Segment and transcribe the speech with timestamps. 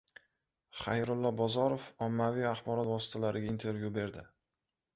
[0.77, 4.29] Xayrullo Bozorov ommaviy axborot vositalariga intervyu berdi